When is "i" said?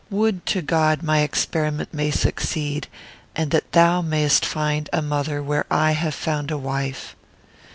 5.69-5.91